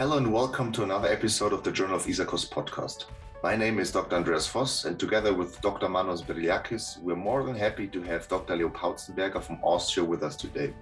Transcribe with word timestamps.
Hello 0.00 0.16
and 0.16 0.32
welcome 0.32 0.72
to 0.72 0.82
another 0.82 1.08
episode 1.08 1.52
of 1.52 1.62
the 1.62 1.70
Journal 1.70 1.96
of 1.96 2.06
ISAKOS 2.06 2.48
podcast. 2.48 3.04
My 3.42 3.54
name 3.54 3.78
is 3.78 3.92
Dr. 3.92 4.16
Andreas 4.16 4.48
Voss, 4.48 4.86
and 4.86 4.98
together 4.98 5.34
with 5.34 5.60
Dr. 5.60 5.90
Manos 5.90 6.22
Berliakis, 6.22 6.98
we're 7.02 7.14
more 7.14 7.44
than 7.44 7.54
happy 7.54 7.86
to 7.88 8.00
have 8.04 8.26
Dr. 8.26 8.56
Leo 8.56 8.70
Pauzenberger 8.70 9.42
from 9.42 9.58
Austria 9.62 10.02
with 10.02 10.22
us 10.22 10.36
today, 10.36 10.72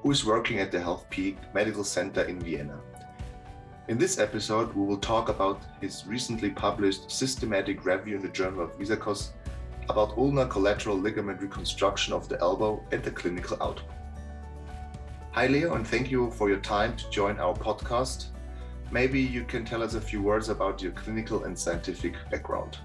who 0.00 0.12
is 0.12 0.24
working 0.24 0.60
at 0.60 0.70
the 0.70 0.78
Health 0.78 1.10
Peak 1.10 1.38
Medical 1.52 1.82
Center 1.82 2.22
in 2.22 2.38
Vienna. 2.38 2.78
In 3.88 3.98
this 3.98 4.20
episode, 4.20 4.72
we 4.74 4.86
will 4.86 4.98
talk 4.98 5.28
about 5.28 5.60
his 5.80 6.06
recently 6.06 6.50
published 6.50 7.10
systematic 7.10 7.84
review 7.84 8.14
in 8.14 8.22
the 8.22 8.28
Journal 8.28 8.62
of 8.62 8.78
ISAKOS 8.78 9.30
about 9.88 10.16
ulnar 10.16 10.46
collateral 10.46 10.96
ligament 10.96 11.42
reconstruction 11.42 12.12
of 12.12 12.28
the 12.28 12.38
elbow 12.38 12.80
and 12.92 13.02
the 13.02 13.10
clinical 13.10 13.60
outcome. 13.60 13.88
Hi, 15.32 15.48
Leo, 15.48 15.74
and 15.74 15.84
thank 15.84 16.12
you 16.12 16.30
for 16.30 16.48
your 16.48 16.60
time 16.60 16.96
to 16.96 17.10
join 17.10 17.40
our 17.40 17.54
podcast. 17.54 18.26
Maybe 18.92 19.22
you 19.22 19.44
can 19.44 19.64
tell 19.64 19.82
us 19.82 19.94
a 19.94 20.00
few 20.02 20.20
words 20.20 20.50
about 20.50 20.82
your 20.82 20.92
clinical 20.92 21.44
and 21.44 21.58
scientific 21.58 22.14
background. 22.30 22.76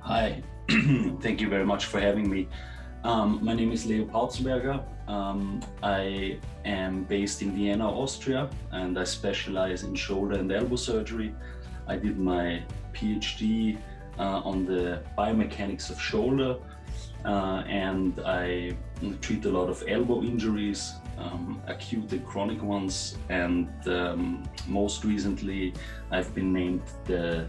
Hi, 0.00 0.42
thank 0.68 1.40
you 1.40 1.48
very 1.48 1.64
much 1.64 1.86
for 1.86 1.98
having 1.98 2.30
me. 2.30 2.48
Um, 3.02 3.42
my 3.42 3.54
name 3.54 3.72
is 3.72 3.86
Leo 3.86 4.04
Pauzenberger. 4.04 4.84
Um, 5.08 5.62
I 5.82 6.38
am 6.66 7.04
based 7.04 7.40
in 7.40 7.52
Vienna, 7.52 7.90
Austria, 7.90 8.50
and 8.72 8.98
I 8.98 9.04
specialize 9.04 9.84
in 9.84 9.94
shoulder 9.94 10.38
and 10.38 10.52
elbow 10.52 10.76
surgery. 10.76 11.34
I 11.88 11.96
did 11.96 12.18
my 12.18 12.62
PhD 12.92 13.78
uh, 14.18 14.42
on 14.44 14.66
the 14.66 15.02
biomechanics 15.16 15.88
of 15.88 15.98
shoulder, 15.98 16.58
uh, 17.24 17.62
and 17.66 18.20
I 18.26 18.76
treat 19.22 19.46
a 19.46 19.50
lot 19.50 19.70
of 19.70 19.82
elbow 19.88 20.22
injuries, 20.22 20.92
um, 21.20 21.62
acute 21.66 22.12
and 22.12 22.26
chronic 22.26 22.62
ones, 22.62 23.16
and 23.28 23.68
um, 23.86 24.42
most 24.66 25.04
recently, 25.04 25.74
I've 26.10 26.34
been 26.34 26.52
named 26.52 26.82
the 27.04 27.46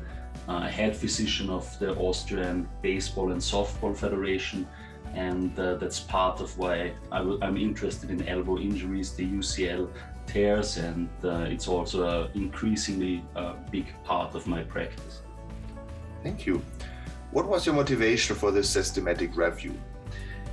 uh, 0.48 0.68
head 0.68 0.96
physician 0.96 1.50
of 1.50 1.78
the 1.80 1.96
Austrian 1.96 2.68
Baseball 2.82 3.32
and 3.32 3.42
Softball 3.42 3.96
Federation, 3.96 4.68
and 5.14 5.58
uh, 5.60 5.76
that's 5.76 6.00
part 6.00 6.40
of 6.42 6.58
why 6.58 6.94
i 7.12 7.18
w- 7.18 7.40
I'm 7.42 7.58
interested 7.58 8.10
in 8.10 8.28
elbow 8.28 8.58
injuries, 8.58 9.14
the 9.14 9.26
UCL 9.26 9.90
tears, 10.28 10.78
and 10.78 11.10
uh, 11.24 11.46
it's 11.50 11.68
also 11.68 12.26
an 12.26 12.32
increasingly 12.34 13.24
uh, 13.36 13.56
big 13.72 13.88
part 14.04 14.36
of 14.36 14.48
my 14.48 14.64
practice. 14.64 15.22
Thank 16.24 16.46
you. 16.46 16.62
What 17.32 17.48
was 17.48 17.66
your 17.66 17.76
motivation 17.76 18.36
for 18.36 18.52
this 18.52 18.70
systematic 18.70 19.36
review? 19.36 19.74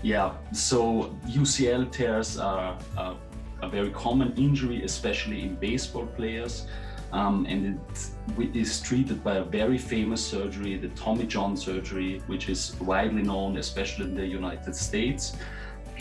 Yeah, 0.03 0.35
so 0.53 1.17
UCL 1.27 1.91
tears 1.91 2.39
are 2.39 2.79
a, 2.97 3.69
very 3.69 3.91
common 3.91 4.33
injury, 4.37 4.85
especially 4.85 5.43
in 5.43 5.57
baseball 5.57 6.07
players. 6.07 6.67
Um, 7.11 7.47
and 7.47 7.81
it 8.39 8.55
is 8.55 8.81
treated 8.81 9.25
by 9.25 9.37
a 9.37 9.43
very 9.43 9.79
famous 9.79 10.25
surgery, 10.25 10.77
the 10.77 10.89
Tommy 10.89 11.27
John 11.27 11.57
surgery, 11.57 12.23
which 12.27 12.49
is 12.49 12.79
widely 12.81 13.23
known, 13.23 13.57
especially 13.57 14.05
in 14.05 14.15
the 14.15 14.27
United 14.27 14.77
States. 14.77 15.37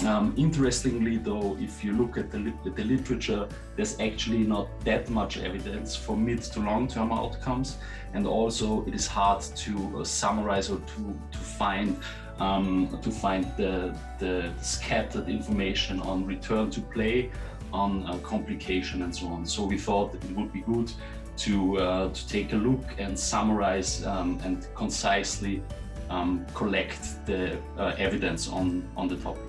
Um, 0.06 0.36
interestingly, 0.38 1.18
though, 1.18 1.58
if 1.60 1.84
you 1.84 1.94
look 1.94 2.18
at 2.18 2.30
the, 2.30 2.54
the, 2.64 2.84
literature, 2.84 3.48
there's 3.76 4.00
actually 4.00 4.40
not 4.40 4.68
that 4.82 5.10
much 5.10 5.38
evidence 5.38 5.96
for 5.96 6.16
mid 6.16 6.44
to 6.44 6.60
long 6.60 6.88
term 6.88 7.12
outcomes. 7.12 7.78
And 8.14 8.28
also, 8.28 8.86
it 8.86 8.94
is 8.94 9.08
hard 9.08 9.42
to 9.42 10.00
uh, 10.00 10.04
summarize 10.04 10.70
or 10.70 10.78
to, 10.78 11.20
to 11.32 11.38
find 11.38 11.98
um, 12.40 13.00
to 13.02 13.12
find 13.12 13.46
the, 13.58 13.96
the 14.20 14.52
scattered 14.62 15.30
information 15.30 16.00
on 16.02 16.26
return 16.26 16.70
to 16.72 16.82
play, 16.82 17.32
on 17.74 18.06
uh, 18.08 18.18
complication, 18.20 19.02
and 19.02 19.16
so 19.16 19.28
on. 19.28 19.46
So 19.46 19.66
we 19.66 19.78
thought 19.78 20.16
it 20.16 20.36
would 20.36 20.54
be 20.54 20.62
good 20.62 20.92
to 21.38 21.78
uh, 21.78 22.10
to 22.14 22.28
take 22.28 22.54
a 22.54 22.56
look 22.56 22.84
and 22.98 23.18
summarize 23.18 24.06
um, 24.06 24.40
and 24.44 24.68
concisely 24.76 25.62
um, 26.10 26.46
collect 26.54 27.26
the 27.26 27.58
uh, 27.78 27.94
evidence 27.98 28.48
on 28.48 28.88
on 28.96 29.08
the 29.08 29.18
topic. 29.18 29.44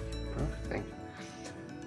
Thank 0.68 0.84
you. 0.86 0.92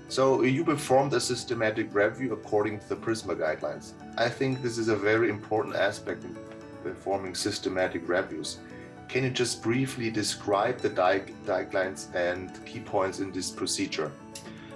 So 0.10 0.44
you 0.44 0.66
performed 0.66 1.14
a 1.14 1.22
systematic 1.22 1.94
review 1.94 2.34
according 2.34 2.80
to 2.80 2.90
the 2.90 2.96
PRISMA 2.96 3.36
guidelines. 3.36 3.94
I 4.18 4.28
think 4.28 4.62
this 4.62 4.78
is 4.78 4.90
a 4.90 4.96
very 4.96 5.30
important 5.30 5.76
aspect 5.76 6.26
in 6.26 6.36
performing 6.84 7.34
systematic 7.34 8.10
reviews. 8.10 8.60
Can 9.12 9.26
you 9.26 9.30
just 9.30 9.62
briefly 9.62 10.10
describe 10.10 10.78
the 10.78 10.90
guidelines 10.90 12.16
and 12.16 12.66
key 12.66 12.80
points 12.80 13.20
in 13.20 13.30
this 13.34 13.52
procedure? 13.52 14.10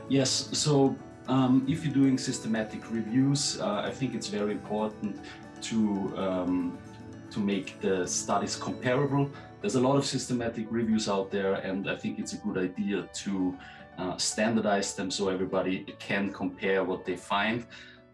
Yes, 0.10 0.50
so 0.52 0.94
um, 1.30 1.66
if 1.70 1.86
you're 1.86 1.94
doing 1.94 2.18
systematic 2.18 2.92
reviews, 2.92 3.62
uh, 3.62 3.84
I 3.86 3.92
think 3.92 4.14
it's 4.14 4.28
very 4.28 4.52
important 4.52 5.22
to 5.62 6.14
um, 6.18 6.78
to 7.32 7.40
make 7.40 7.80
the 7.80 8.06
studies 8.06 8.58
comparable. 8.58 9.32
There's 9.62 9.76
a 9.76 9.80
lot 9.80 9.96
of 9.96 10.06
systematic 10.06 10.68
reviews 10.70 11.08
out 11.08 11.32
there, 11.32 11.54
and 11.54 11.90
I 11.90 11.96
think 11.96 12.20
it's 12.20 12.34
a 12.34 12.38
good 12.38 12.58
idea 12.58 13.08
to 13.24 13.58
uh, 13.98 14.18
standardize 14.18 14.96
them 14.96 15.10
so 15.12 15.30
everybody 15.30 15.86
can 15.98 16.34
compare 16.34 16.84
what 16.84 17.06
they 17.06 17.16
find 17.16 17.66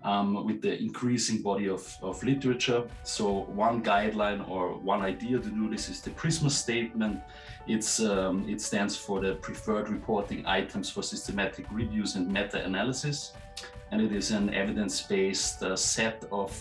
um, 0.04 0.46
with 0.46 0.62
the 0.62 0.78
increasing 0.80 1.42
body 1.42 1.70
of, 1.70 1.98
of 2.02 2.24
literature. 2.24 2.84
So 3.04 3.46
one 3.46 3.84
guideline 3.84 4.48
or 4.50 4.78
one 4.78 5.02
idea 5.02 5.40
to 5.40 5.50
do 5.50 5.70
this 5.70 5.90
is 5.90 6.02
the 6.02 6.10
PRISMA 6.12 6.50
statement. 6.50 7.22
It's, 7.68 8.00
um, 8.00 8.48
it 8.50 8.62
stands 8.62 8.98
for 8.98 9.22
the 9.22 9.36
preferred 9.36 9.90
reporting 9.90 10.46
items 10.46 10.90
for 10.90 11.04
systematic 11.04 11.66
reviews 11.72 12.16
and 12.16 12.32
meta-analysis. 12.32 13.34
And 13.92 14.02
it 14.02 14.14
is 14.14 14.32
an 14.32 14.54
evidence-based 14.54 15.64
uh, 15.64 15.76
set 15.76 16.26
of 16.32 16.52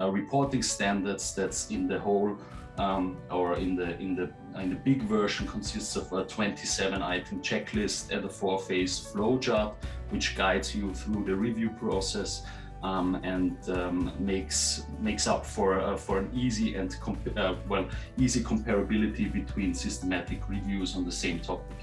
uh, 0.00 0.10
reporting 0.10 0.62
standards 0.62 1.34
that's 1.34 1.70
in 1.70 1.86
the 1.86 1.98
whole 1.98 2.36
um, 2.78 3.18
or 3.30 3.56
in 3.56 3.76
the 3.76 3.98
in 3.98 4.16
the 4.16 4.32
in 4.58 4.70
the 4.70 4.76
big 4.76 5.02
version 5.02 5.46
consists 5.46 5.94
of 5.94 6.10
a 6.12 6.24
27 6.24 7.02
item 7.02 7.40
checklist 7.42 8.10
and 8.10 8.24
a 8.24 8.28
four 8.28 8.58
phase 8.58 8.98
flowchart 8.98 9.74
which 10.08 10.34
guides 10.36 10.74
you 10.74 10.92
through 10.94 11.24
the 11.24 11.34
review 11.34 11.68
process 11.70 12.46
um, 12.82 13.14
and 13.22 13.56
um, 13.68 14.12
makes 14.18 14.84
makes 15.00 15.26
up 15.26 15.46
for 15.46 15.80
uh, 15.80 15.96
for 15.96 16.18
an 16.18 16.30
easy 16.34 16.74
and 16.74 16.96
uh, 17.36 17.54
well 17.68 17.86
easy 18.18 18.42
comparability 18.42 19.32
between 19.32 19.74
systematic 19.74 20.48
reviews 20.48 20.96
on 20.96 21.04
the 21.04 21.12
same 21.12 21.38
topic. 21.40 21.76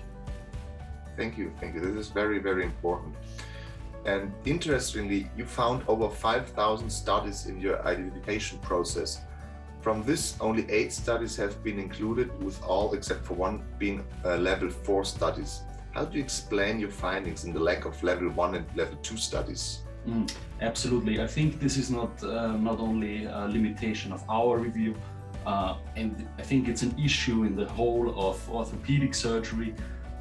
Thank 1.15 1.37
you, 1.37 1.51
thank 1.59 1.75
you. 1.75 1.81
This 1.81 1.95
is 1.95 2.09
very 2.09 2.39
very 2.39 2.63
important. 2.63 3.15
And 4.05 4.31
interestingly, 4.45 5.29
you 5.35 5.45
found 5.45 5.83
over 5.87 6.09
5,000 6.09 6.89
studies 6.89 7.47
in 7.47 7.59
your 7.59 7.85
identification 7.85 8.57
process. 8.59 9.21
From 9.81 10.03
this, 10.03 10.35
only 10.39 10.69
eight 10.69 10.93
studies 10.93 11.35
have 11.35 11.63
been 11.63 11.79
included, 11.79 12.31
with 12.43 12.61
all 12.63 12.93
except 12.93 13.25
for 13.25 13.33
one 13.33 13.63
being 13.77 14.05
uh, 14.25 14.37
level 14.37 14.69
four 14.69 15.03
studies. 15.03 15.61
How 15.91 16.05
do 16.05 16.17
you 16.17 16.23
explain 16.23 16.79
your 16.79 16.91
findings 16.91 17.43
in 17.43 17.53
the 17.53 17.59
lack 17.59 17.85
of 17.85 18.01
level 18.03 18.29
one 18.29 18.55
and 18.55 18.65
level 18.75 18.97
two 19.01 19.17
studies? 19.17 19.81
Mm, 20.07 20.33
absolutely. 20.61 21.21
I 21.21 21.27
think 21.27 21.59
this 21.59 21.77
is 21.77 21.89
not 21.91 22.23
uh, 22.23 22.53
not 22.53 22.79
only 22.79 23.25
a 23.25 23.47
limitation 23.47 24.11
of 24.11 24.23
our 24.29 24.57
review, 24.57 24.95
uh, 25.45 25.75
and 25.95 26.27
I 26.37 26.41
think 26.41 26.67
it's 26.67 26.83
an 26.83 26.95
issue 26.97 27.43
in 27.43 27.55
the 27.55 27.65
whole 27.65 28.13
of 28.17 28.49
orthopedic 28.49 29.13
surgery, 29.13 29.73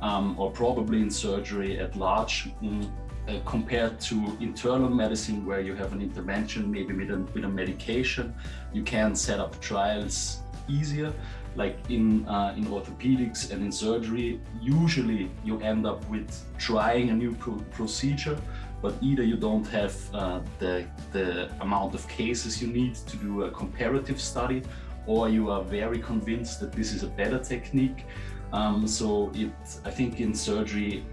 um, 0.02 0.38
or 0.38 0.50
probably 0.50 1.00
in 1.00 1.10
surgery 1.10 1.78
at 1.78 1.96
large, 1.96 2.50
mm, 2.62 2.90
uh, 3.28 3.38
compared 3.44 4.00
to 4.00 4.36
internal 4.40 4.88
medicine, 4.88 5.46
where 5.46 5.60
you 5.60 5.74
have 5.74 5.92
an 5.92 6.02
intervention, 6.02 6.70
maybe 6.70 6.94
with 6.94 7.10
a, 7.10 7.18
with 7.34 7.44
a 7.44 7.48
medication, 7.48 8.34
you 8.72 8.82
can 8.82 9.14
set 9.14 9.38
up 9.38 9.60
trials 9.60 10.40
easier. 10.68 11.12
Like 11.56 11.78
in 11.88 12.28
uh, 12.28 12.54
in 12.56 12.66
orthopedics 12.66 13.50
and 13.50 13.64
in 13.64 13.72
surgery, 13.72 14.40
usually 14.60 15.30
you 15.44 15.58
end 15.60 15.86
up 15.86 16.08
with 16.08 16.30
trying 16.58 17.10
a 17.10 17.14
new 17.14 17.32
pro- 17.34 17.64
procedure 17.72 18.38
but 18.82 18.94
either 19.00 19.22
you 19.22 19.36
don't 19.36 19.66
have 19.66 19.96
uh, 20.14 20.40
the, 20.58 20.84
the 21.12 21.50
amount 21.60 21.94
of 21.94 22.06
cases 22.08 22.62
you 22.62 22.68
need 22.68 22.94
to 22.94 23.16
do 23.16 23.44
a 23.44 23.50
comparative 23.50 24.20
study 24.20 24.62
or 25.06 25.28
you 25.28 25.50
are 25.50 25.62
very 25.62 25.98
convinced 25.98 26.60
that 26.60 26.72
this 26.72 26.92
is 26.92 27.02
a 27.02 27.06
better 27.06 27.38
technique. 27.38 28.04
Um, 28.52 28.86
so 28.86 29.32
it, 29.34 29.50
I 29.84 29.90
think 29.90 30.20
in 30.20 30.34
surgery, 30.34 31.04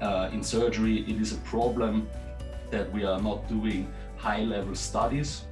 uh, 0.00 0.30
in 0.32 0.42
surgery, 0.42 1.00
it 1.00 1.20
is 1.20 1.32
a 1.32 1.38
problem 1.38 2.08
that 2.70 2.90
we 2.92 3.04
are 3.04 3.20
not 3.20 3.48
doing 3.48 3.92
high-level 4.16 4.74
studies, 4.74 5.44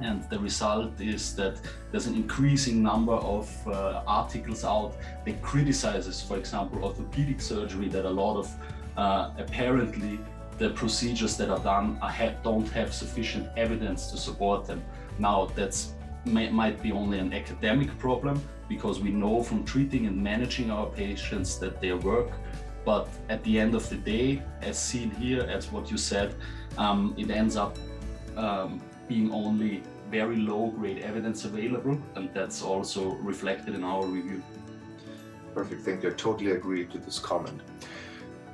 and 0.00 0.28
the 0.28 0.38
result 0.38 1.00
is 1.00 1.34
that 1.36 1.60
there's 1.90 2.06
an 2.06 2.14
increasing 2.14 2.82
number 2.82 3.14
of 3.14 3.48
uh, 3.66 4.02
articles 4.06 4.64
out 4.64 4.96
that 5.24 5.40
criticizes, 5.40 6.20
for 6.20 6.36
example, 6.36 6.84
orthopedic 6.84 7.40
surgery 7.40 7.88
that 7.88 8.04
a 8.04 8.10
lot 8.10 8.36
of 8.36 8.50
uh, 8.96 9.30
apparently 9.38 10.18
the 10.58 10.70
procedures 10.70 11.36
that 11.36 11.50
are 11.50 11.58
done 11.58 11.98
are, 12.00 12.34
don't 12.42 12.68
have 12.70 12.92
sufficient 12.92 13.48
evidence 13.56 14.10
to 14.10 14.16
support 14.16 14.66
them. 14.66 14.82
Now, 15.18 15.46
that's 15.54 15.92
may, 16.24 16.48
might 16.50 16.82
be 16.82 16.92
only 16.92 17.18
an 17.18 17.32
academic 17.32 17.96
problem 17.98 18.42
because 18.68 19.00
we 19.00 19.10
know 19.10 19.42
from 19.42 19.64
treating 19.64 20.06
and 20.06 20.16
managing 20.16 20.70
our 20.70 20.86
patients 20.86 21.58
that 21.58 21.80
they 21.80 21.92
work. 21.92 22.30
But 22.84 23.08
at 23.28 23.42
the 23.44 23.58
end 23.58 23.74
of 23.74 23.88
the 23.88 23.96
day, 23.96 24.42
as 24.62 24.78
seen 24.78 25.10
here, 25.10 25.42
as 25.42 25.72
what 25.72 25.90
you 25.90 25.96
said, 25.96 26.34
um, 26.76 27.14
it 27.16 27.30
ends 27.30 27.56
up 27.56 27.78
um, 28.36 28.80
being 29.08 29.32
only 29.32 29.82
very 30.10 30.36
low 30.36 30.68
grade 30.68 30.98
evidence 30.98 31.44
available, 31.44 31.98
and 32.14 32.32
that's 32.34 32.62
also 32.62 33.14
reflected 33.16 33.74
in 33.74 33.84
our 33.84 34.04
review. 34.04 34.42
Perfect, 35.54 35.82
thank 35.82 36.02
you. 36.02 36.10
I 36.10 36.12
totally 36.12 36.52
agree 36.52 36.84
to 36.86 36.98
this 36.98 37.18
comment. 37.18 37.60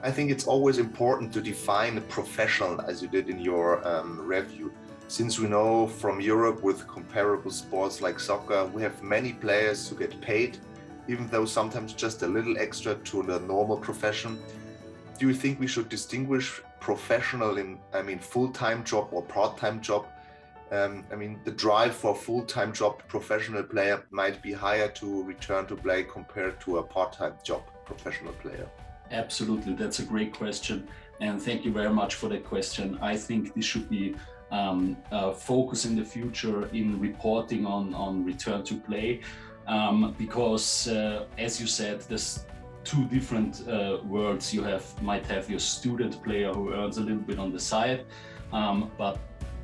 I 0.02 0.10
think 0.10 0.30
it's 0.30 0.46
always 0.46 0.78
important 0.78 1.30
to 1.34 1.42
define 1.42 1.98
a 1.98 2.00
professional 2.00 2.80
as 2.80 3.02
you 3.02 3.08
did 3.08 3.28
in 3.28 3.38
your 3.38 3.86
um, 3.86 4.18
review. 4.18 4.72
Since 5.08 5.38
we 5.38 5.46
know 5.46 5.88
from 5.88 6.22
Europe 6.22 6.62
with 6.62 6.88
comparable 6.88 7.50
sports 7.50 8.00
like 8.00 8.18
soccer, 8.18 8.64
we 8.72 8.80
have 8.80 9.02
many 9.02 9.34
players 9.34 9.86
who 9.86 9.96
get 9.96 10.18
paid, 10.22 10.56
even 11.06 11.28
though 11.28 11.44
sometimes 11.44 11.92
just 11.92 12.22
a 12.22 12.26
little 12.26 12.56
extra 12.56 12.94
to 12.94 13.22
the 13.22 13.40
normal 13.40 13.76
profession. 13.76 14.38
Do 15.18 15.28
you 15.28 15.34
think 15.34 15.60
we 15.60 15.66
should 15.66 15.90
distinguish 15.90 16.62
professional 16.80 17.58
in, 17.58 17.78
I 17.92 18.00
mean, 18.00 18.20
full-time 18.20 18.84
job 18.84 19.08
or 19.12 19.22
part-time 19.22 19.82
job? 19.82 20.06
Um, 20.70 21.04
I 21.12 21.16
mean, 21.16 21.40
the 21.44 21.50
drive 21.50 21.94
for 21.94 22.12
a 22.12 22.14
full-time 22.14 22.72
job 22.72 23.02
professional 23.06 23.64
player 23.64 24.02
might 24.10 24.40
be 24.40 24.52
higher 24.52 24.88
to 24.92 25.24
return 25.24 25.66
to 25.66 25.76
play 25.76 26.04
compared 26.04 26.58
to 26.62 26.78
a 26.78 26.82
part-time 26.82 27.34
job 27.44 27.64
professional 27.84 28.32
player. 28.34 28.66
Absolutely, 29.10 29.74
that's 29.74 29.98
a 29.98 30.04
great 30.04 30.32
question, 30.36 30.88
and 31.20 31.40
thank 31.42 31.64
you 31.64 31.72
very 31.72 31.90
much 31.90 32.14
for 32.14 32.28
that 32.28 32.44
question. 32.44 32.98
I 33.02 33.16
think 33.16 33.54
this 33.54 33.64
should 33.64 33.88
be 33.90 34.14
um, 34.50 34.96
uh, 35.10 35.32
focus 35.32 35.84
in 35.84 35.96
the 35.96 36.04
future 36.04 36.68
in 36.68 37.00
reporting 37.00 37.66
on 37.66 37.94
on 37.94 38.24
return 38.24 38.62
to 38.64 38.74
play, 38.76 39.20
um, 39.66 40.14
because 40.18 40.88
uh, 40.88 41.26
as 41.38 41.60
you 41.60 41.66
said, 41.66 42.00
there's 42.02 42.46
two 42.84 43.04
different 43.06 43.68
uh, 43.68 43.98
worlds. 44.04 44.54
You 44.54 44.62
have 44.64 44.84
might 45.02 45.26
have 45.26 45.50
your 45.50 45.60
student 45.60 46.22
player 46.22 46.52
who 46.52 46.72
earns 46.72 46.98
a 46.98 47.02
little 47.02 47.22
bit 47.22 47.38
on 47.38 47.52
the 47.52 47.60
side, 47.60 48.06
um, 48.52 48.90
but 48.96 49.18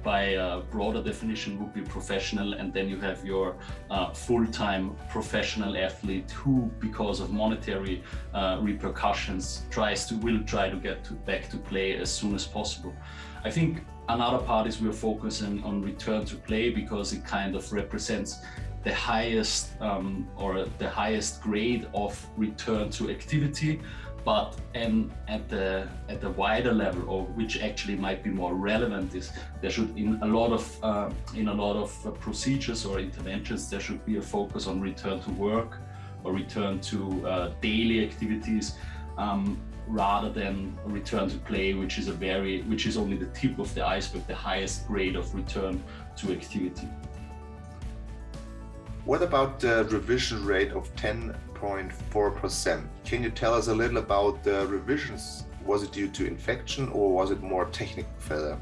by 0.07 0.23
a 0.47 0.61
broader 0.61 1.03
definition 1.03 1.59
would 1.59 1.75
be 1.75 1.83
professional 1.83 2.53
and 2.53 2.73
then 2.73 2.89
you 2.89 2.97
have 3.01 3.25
your 3.25 3.57
uh, 3.91 4.13
full-time 4.13 4.95
professional 5.11 5.77
athlete 5.77 6.31
who 6.31 6.71
because 6.79 7.19
of 7.19 7.33
monetary 7.33 8.05
uh, 8.33 8.57
repercussions 8.61 9.65
tries 9.69 10.07
to 10.07 10.15
will 10.19 10.41
try 10.45 10.71
to 10.71 10.77
get 10.77 11.03
to, 11.03 11.13
back 11.31 11.51
to 11.51 11.57
play 11.57 11.97
as 11.97 12.09
soon 12.09 12.37
as 12.37 12.47
possible. 12.47 12.95
I 13.43 13.51
think 13.51 13.83
another 14.09 14.39
part 14.39 14.69
is 14.69 14.81
we're 14.81 14.93
focusing 14.93 15.65
on 15.65 15.83
return 15.83 16.25
to 16.27 16.37
play 16.37 16.71
because 16.71 17.13
it 17.13 17.25
kind 17.25 17.57
of 17.57 17.73
represents 17.73 18.39
the 18.85 18.95
highest 18.95 19.73
um, 19.81 20.29
or 20.37 20.67
the 20.79 20.89
highest 20.89 21.43
grade 21.43 21.89
of 21.95 22.13
return 22.37 22.91
to 22.91 23.11
activity 23.11 23.81
but 24.27 24.57
at 25.29 25.49
the 25.49 25.87
at 26.09 26.21
the 26.21 26.31
wider 26.31 26.73
level 26.73 27.09
or 27.09 27.23
which 27.39 27.63
actually 27.63 27.95
might 27.95 28.25
be 28.25 28.31
more 28.31 28.55
relevant 28.55 29.15
is 29.15 29.31
there 29.61 29.71
should 29.71 29.97
in 29.97 30.19
a 30.23 30.27
lot 30.27 30.51
of 30.53 30.65
uh, 30.83 31.09
in 31.37 31.47
a 31.49 31.55
lot 31.55 31.77
of 31.77 31.91
uh, 32.05 32.11
procedures 32.11 32.85
or 32.85 32.99
interventions 32.99 33.71
there 33.71 33.79
should 33.79 34.05
be 34.05 34.17
a 34.17 34.23
focus 34.23 34.67
on 34.67 34.81
return 34.81 35.21
to 35.21 35.31
work 35.49 35.79
or 36.25 36.33
return 36.33 36.81
to 36.81 36.99
uh, 37.25 37.53
daily 37.61 38.05
activities 38.05 38.75
um, 39.17 39.57
rather 39.87 40.29
than 40.29 40.77
return 40.85 41.31
to 41.31 41.39
play 41.51 41.75
which 41.75 41.97
is 41.97 42.09
a 42.09 42.17
very 42.29 42.63
which 42.63 42.85
is 42.87 42.97
only 42.97 43.17
the 43.17 43.31
tip 43.41 43.57
of 43.61 43.73
the 43.77 43.87
iceberg 43.87 44.27
the 44.27 44.35
highest 44.35 44.89
grade 44.89 45.15
of 45.15 45.33
return 45.37 45.81
to 46.17 46.33
activity 46.33 46.89
what 49.07 49.23
about 49.23 49.61
the 49.61 49.85
revision 49.85 50.45
rate 50.45 50.73
of 50.73 50.95
10.4%? 50.97 52.85
Can 53.05 53.23
you 53.23 53.31
tell 53.31 53.55
us 53.55 53.69
a 53.69 53.75
little 53.75 53.99
about 53.99 54.43
the 54.43 54.67
revisions? 54.67 55.45
Was 55.65 55.85
it 55.85 55.93
due 55.93 56.09
to 56.09 56.27
infection 56.27 56.89
or 56.89 57.13
was 57.13 57.31
it 57.31 57.41
more 57.41 57.67
technical 57.67 58.11
failure? 58.19 58.59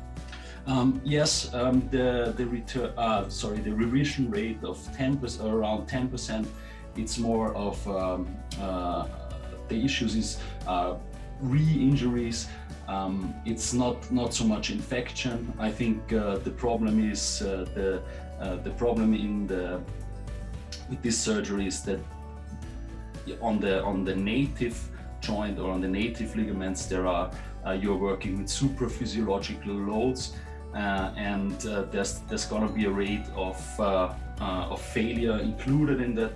Um, 0.66 1.00
yes, 1.04 1.52
um, 1.52 1.86
the 1.90 2.32
the 2.36 2.46
return, 2.46 2.92
uh, 2.96 3.28
sorry, 3.28 3.58
the 3.58 3.74
revision 3.74 4.30
rate 4.30 4.62
of 4.62 4.78
10 4.96 5.18
percent, 5.18 5.52
around 5.52 5.86
10 5.86 6.08
percent. 6.08 6.48
It's 6.96 7.18
more 7.18 7.54
of 7.54 7.86
um, 7.88 8.34
uh, 8.60 9.06
the 9.68 9.84
issues 9.84 10.14
is 10.14 10.38
uh, 10.66 10.94
re-injuries. 11.40 12.48
Um, 12.88 13.34
it's 13.44 13.74
not 13.74 14.10
not 14.10 14.32
so 14.32 14.44
much 14.44 14.70
infection. 14.70 15.52
I 15.58 15.70
think 15.70 16.12
uh, 16.12 16.38
the 16.38 16.50
problem 16.50 17.10
is 17.10 17.42
uh, 17.42 17.66
the 17.74 18.02
uh, 18.40 18.56
the 18.56 18.70
problem 18.70 19.12
in 19.12 19.46
the 19.46 19.80
with 20.88 21.02
this 21.02 21.18
surgery 21.18 21.66
is 21.66 21.82
that 21.82 22.00
on 23.40 23.58
the 23.58 23.82
on 23.82 24.04
the 24.04 24.14
native 24.14 24.76
joint 25.20 25.58
or 25.58 25.70
on 25.70 25.80
the 25.80 25.88
native 25.88 26.36
ligaments 26.36 26.86
there 26.86 27.06
are 27.06 27.30
uh, 27.66 27.72
you're 27.72 27.96
working 27.96 28.38
with 28.38 28.48
super 28.48 28.86
supraphysiological 28.86 29.88
loads 29.88 30.34
uh, 30.74 31.12
and 31.16 31.66
uh, 31.66 31.82
there's 31.90 32.20
there's 32.28 32.44
going 32.44 32.66
to 32.66 32.72
be 32.72 32.84
a 32.84 32.90
rate 32.90 33.26
of 33.34 33.80
uh, 33.80 34.12
uh, 34.40 34.72
of 34.72 34.80
failure 34.80 35.38
included 35.38 36.00
in 36.00 36.14
that 36.14 36.32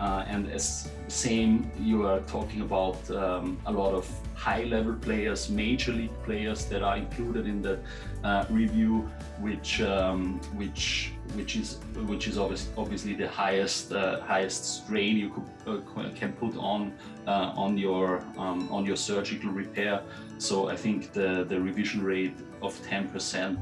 uh, 0.00 0.24
and 0.26 0.50
as 0.50 0.90
same 1.08 1.70
you 1.78 2.06
are 2.06 2.20
talking 2.20 2.62
about 2.62 2.98
um, 3.10 3.58
a 3.66 3.72
lot 3.72 3.94
of 3.94 4.08
high 4.34 4.64
level 4.64 4.94
players 4.94 5.50
major 5.50 5.92
league 5.92 6.22
players 6.24 6.64
that 6.64 6.82
are 6.82 6.96
included 6.96 7.46
in 7.46 7.62
the 7.62 7.78
review 8.50 9.08
which 9.40 9.80
um, 9.80 10.40
which 10.54 11.12
which 11.34 11.56
is 11.56 11.78
which 12.06 12.28
is 12.28 12.38
obviously 12.38 12.72
obviously 12.76 13.14
the 13.14 13.28
highest 13.28 13.92
uh, 13.92 14.20
highest 14.20 14.84
strain 14.84 15.16
you 15.16 15.30
could, 15.30 15.84
uh, 16.06 16.10
can 16.14 16.32
put 16.32 16.56
on 16.56 16.92
uh, 17.26 17.52
on 17.56 17.78
your 17.78 18.22
um, 18.36 18.70
on 18.70 18.84
your 18.84 18.96
surgical 18.96 19.50
repair. 19.50 20.02
So 20.38 20.68
I 20.68 20.76
think 20.76 21.12
the 21.12 21.44
the 21.48 21.60
revision 21.60 22.02
rate 22.02 22.36
of 22.62 22.80
10% 22.82 23.58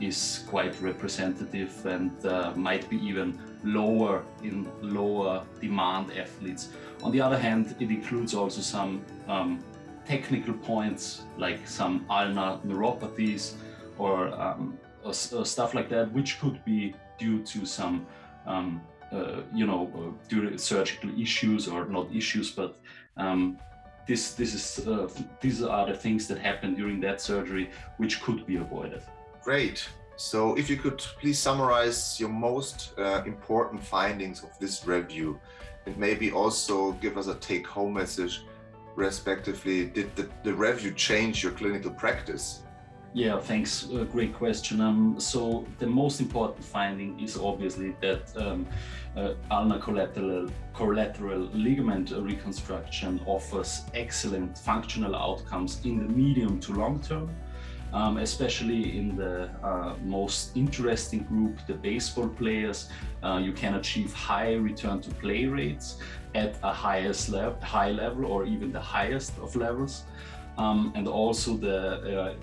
is 0.00 0.44
quite 0.48 0.80
representative 0.80 1.84
and 1.86 2.12
uh, 2.26 2.52
might 2.54 2.88
be 2.88 2.96
even 3.04 3.38
lower 3.64 4.22
in 4.42 4.68
lower 4.80 5.42
demand 5.60 6.12
athletes. 6.16 6.68
On 7.02 7.12
the 7.12 7.20
other 7.20 7.38
hand, 7.38 7.74
it 7.80 7.90
includes 7.90 8.34
also 8.34 8.60
some 8.60 9.04
um, 9.28 9.62
technical 10.06 10.54
points 10.54 11.22
like 11.36 11.66
some 11.66 12.06
ulnar 12.08 12.58
neuropathies 12.66 13.54
or 13.98 14.28
um, 14.40 14.78
or, 15.04 15.12
or 15.32 15.44
stuff 15.44 15.74
like 15.74 15.88
that, 15.90 16.12
which 16.12 16.40
could 16.40 16.64
be 16.64 16.94
due 17.18 17.42
to 17.42 17.66
some, 17.66 18.06
um, 18.46 18.80
uh, 19.12 19.40
you 19.54 19.66
know, 19.66 20.16
uh, 20.32 20.56
surgical 20.56 21.10
issues 21.20 21.68
or 21.68 21.84
not 21.86 22.06
issues, 22.14 22.50
but 22.50 22.78
um, 23.16 23.58
this 24.06 24.32
this 24.34 24.54
is 24.54 24.86
uh, 24.86 25.08
these 25.40 25.62
are 25.62 25.86
the 25.86 25.94
things 25.94 26.26
that 26.28 26.38
happen 26.38 26.74
during 26.74 27.00
that 27.00 27.20
surgery, 27.20 27.70
which 27.98 28.22
could 28.22 28.46
be 28.46 28.56
avoided. 28.56 29.02
Great. 29.42 29.88
So, 30.16 30.56
if 30.56 30.68
you 30.68 30.76
could 30.76 30.98
please 30.98 31.38
summarize 31.38 32.18
your 32.18 32.28
most 32.28 32.92
uh, 32.98 33.22
important 33.24 33.82
findings 33.82 34.42
of 34.42 34.50
this 34.58 34.86
review, 34.86 35.38
and 35.86 35.96
maybe 35.96 36.30
also 36.32 36.92
give 36.92 37.16
us 37.16 37.28
a 37.28 37.36
take-home 37.36 37.94
message, 37.94 38.44
respectively. 38.96 39.86
Did 39.86 40.14
the, 40.16 40.28
the 40.42 40.52
review 40.52 40.92
change 40.92 41.42
your 41.42 41.52
clinical 41.52 41.90
practice? 41.90 42.62
Yeah, 43.14 43.40
thanks. 43.40 43.88
Uh, 43.90 44.04
great 44.04 44.34
question. 44.34 44.80
Um, 44.80 45.18
so 45.18 45.66
the 45.78 45.86
most 45.86 46.20
important 46.20 46.64
finding 46.64 47.18
is 47.18 47.38
obviously 47.38 47.96
that 48.00 48.36
um, 48.36 48.66
uh, 49.16 49.32
ulnar 49.50 49.78
collateral, 49.78 50.50
collateral 50.74 51.48
ligament 51.54 52.10
reconstruction 52.10 53.20
offers 53.24 53.82
excellent 53.94 54.58
functional 54.58 55.16
outcomes 55.16 55.80
in 55.84 55.98
the 55.98 56.12
medium 56.12 56.60
to 56.60 56.72
long 56.72 57.00
term, 57.00 57.30
um, 57.92 58.18
especially 58.18 58.98
in 58.98 59.16
the 59.16 59.50
uh, 59.62 59.94
most 60.04 60.56
interesting 60.56 61.24
group, 61.24 61.58
the 61.66 61.74
baseball 61.74 62.28
players. 62.28 62.88
Uh, 63.22 63.40
you 63.42 63.52
can 63.52 63.74
achieve 63.74 64.12
high 64.12 64.54
return 64.54 65.00
to 65.00 65.10
play 65.10 65.46
rates 65.46 65.98
at 66.34 66.56
a 66.62 66.72
highest 66.72 67.28
level, 67.30 67.58
high 67.62 67.90
level, 67.90 68.26
or 68.26 68.44
even 68.44 68.72
the 68.72 68.80
highest 68.80 69.32
of 69.38 69.56
levels. 69.56 70.04
Um, 70.56 70.92
and 70.96 71.06
also 71.06 71.56
the 71.56 72.20
uh, 72.20 72.34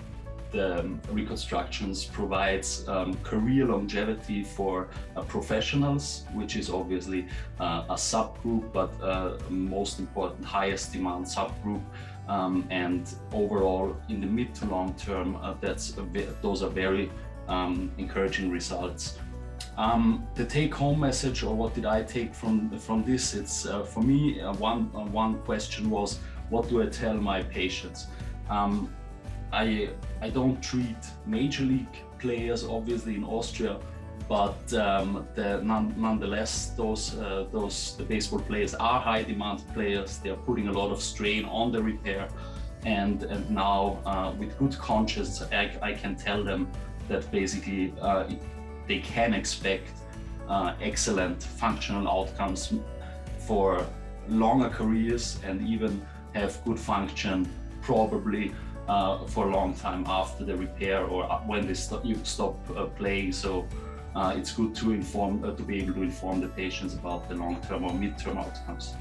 the 0.52 0.88
reconstructions 1.10 2.04
provides 2.04 2.88
um, 2.88 3.14
career 3.22 3.66
longevity 3.66 4.42
for 4.42 4.88
uh, 5.16 5.22
professionals, 5.22 6.24
which 6.32 6.56
is 6.56 6.70
obviously 6.70 7.26
uh, 7.60 7.84
a 7.90 7.94
subgroup, 7.94 8.72
but 8.72 8.92
uh, 9.02 9.36
most 9.50 9.98
important, 9.98 10.44
highest 10.44 10.92
demand 10.92 11.26
subgroup. 11.26 11.82
Um, 12.28 12.66
and 12.70 13.08
overall, 13.32 13.96
in 14.08 14.20
the 14.20 14.26
mid 14.26 14.54
to 14.56 14.66
long 14.66 14.94
term, 14.94 15.36
uh, 15.36 15.54
that's 15.60 15.96
those 16.42 16.62
are 16.62 16.70
very 16.70 17.10
um, 17.48 17.92
encouraging 17.98 18.50
results. 18.50 19.18
Um, 19.78 20.26
the 20.34 20.44
take-home 20.44 20.98
message, 20.98 21.42
or 21.42 21.54
what 21.54 21.74
did 21.74 21.86
I 21.86 22.02
take 22.02 22.34
from 22.34 22.76
from 22.78 23.04
this? 23.04 23.34
It's 23.34 23.66
uh, 23.66 23.84
for 23.84 24.02
me 24.02 24.40
uh, 24.40 24.52
one 24.54 24.90
one 25.12 25.38
question 25.42 25.88
was, 25.90 26.18
what 26.50 26.68
do 26.68 26.82
I 26.82 26.86
tell 26.86 27.14
my 27.14 27.42
patients? 27.42 28.06
Um, 28.50 28.92
I 29.52 29.90
I 30.20 30.30
don't 30.30 30.60
treat 30.62 30.96
major 31.26 31.64
league 31.64 31.96
players 32.18 32.64
obviously 32.64 33.14
in 33.14 33.24
Austria, 33.24 33.78
but 34.28 34.72
um, 34.74 35.26
the, 35.34 35.60
none, 35.62 35.94
nonetheless 35.96 36.72
those 36.76 37.16
uh, 37.16 37.46
those 37.52 37.96
the 37.96 38.04
baseball 38.04 38.40
players 38.40 38.74
are 38.74 39.00
high 39.00 39.22
demand 39.22 39.62
players. 39.72 40.18
They 40.18 40.30
are 40.30 40.42
putting 40.48 40.68
a 40.68 40.72
lot 40.72 40.90
of 40.90 41.00
strain 41.00 41.44
on 41.44 41.70
the 41.70 41.82
repair, 41.82 42.28
and 42.84 43.22
and 43.22 43.48
now 43.50 44.00
uh, 44.04 44.32
with 44.38 44.58
good 44.58 44.76
conscience 44.78 45.42
I, 45.52 45.78
I, 45.80 45.92
can 45.92 46.16
tell 46.16 46.42
them 46.42 46.68
that 47.08 47.30
basically 47.30 47.94
uh, 48.00 48.24
they 48.88 48.98
can 48.98 49.32
expect 49.32 49.90
uh, 50.48 50.74
excellent 50.80 51.42
functional 51.42 52.08
outcomes 52.08 52.72
for 53.38 53.86
longer 54.28 54.68
careers 54.68 55.38
and 55.44 55.66
even 55.66 56.04
have 56.34 56.62
good 56.64 56.78
function 56.78 57.48
probably 57.80 58.52
uh, 58.88 59.24
for 59.26 59.48
a 59.48 59.50
long 59.50 59.74
time 59.74 60.04
after 60.06 60.44
the 60.44 60.56
repair 60.56 61.04
or 61.04 61.24
when 61.46 61.66
they 61.66 61.74
st- 61.74 62.04
you 62.04 62.18
stop 62.24 62.56
uh, 62.76 62.84
playing. 62.84 63.32
So 63.32 63.66
uh, 64.16 64.32
it's 64.34 64.52
good 64.52 64.74
to 64.74 64.92
inform 64.92 65.44
uh, 65.44 65.52
to 65.52 65.62
be 65.62 65.82
able 65.82 65.92
to 65.92 66.02
inform 66.02 66.40
the 66.40 66.48
patients 66.48 66.94
about 66.94 67.28
the 67.28 67.34
long-term 67.34 67.84
or 67.84 67.92
mid-term 67.92 68.38
outcomes. 68.38 68.94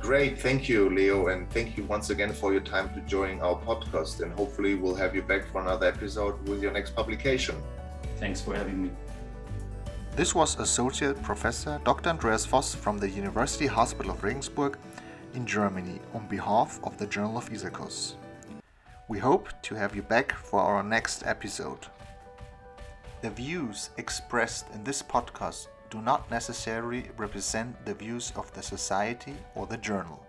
Great, 0.00 0.40
thank 0.40 0.68
you, 0.68 0.90
Leo, 0.90 1.28
and 1.28 1.48
thank 1.50 1.76
you 1.76 1.84
once 1.84 2.10
again 2.10 2.32
for 2.32 2.52
your 2.52 2.60
time 2.60 2.92
to 2.94 3.00
join 3.02 3.40
our 3.40 3.56
podcast. 3.62 4.20
And 4.22 4.32
hopefully, 4.32 4.74
we'll 4.74 4.96
have 4.96 5.14
you 5.14 5.22
back 5.22 5.46
for 5.52 5.60
another 5.62 5.86
episode 5.86 6.36
with 6.48 6.62
your 6.62 6.72
next 6.72 6.96
publication. 6.96 7.56
Thanks 8.18 8.40
for 8.40 8.56
having 8.56 8.82
me. 8.82 8.90
This 10.16 10.34
was 10.34 10.58
Associate 10.58 11.20
Professor 11.22 11.80
Dr. 11.84 12.10
Andreas 12.10 12.44
Voss 12.44 12.74
from 12.74 12.98
the 12.98 13.08
University 13.08 13.66
Hospital 13.66 14.12
of 14.12 14.24
Regensburg 14.24 14.78
in 15.34 15.46
Germany 15.46 16.00
on 16.12 16.26
behalf 16.26 16.80
of 16.82 16.96
the 16.98 17.06
Journal 17.06 17.36
of 17.38 17.48
ISAKOS. 17.50 18.14
We 19.08 19.18
hope 19.18 19.48
to 19.62 19.74
have 19.76 19.94
you 19.94 20.02
back 20.02 20.32
for 20.32 20.60
our 20.60 20.82
next 20.82 21.24
episode. 21.24 21.86
The 23.26 23.32
views 23.32 23.90
expressed 23.96 24.70
in 24.72 24.84
this 24.84 25.02
podcast 25.02 25.66
do 25.90 26.00
not 26.00 26.30
necessarily 26.30 27.10
represent 27.16 27.84
the 27.84 27.92
views 27.92 28.32
of 28.36 28.52
the 28.54 28.62
Society 28.62 29.34
or 29.56 29.66
the 29.66 29.78
journal. 29.78 30.24